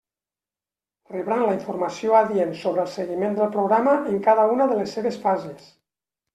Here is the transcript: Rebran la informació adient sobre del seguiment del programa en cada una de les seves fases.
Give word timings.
Rebran 1.11 1.43
la 1.47 1.51
informació 1.57 2.17
adient 2.21 2.57
sobre 2.63 2.83
del 2.87 2.91
seguiment 2.95 3.39
del 3.43 3.53
programa 3.59 3.97
en 4.15 4.21
cada 4.31 4.49
una 4.57 4.71
de 4.75 4.83
les 4.83 4.99
seves 4.99 5.25
fases. 5.29 5.73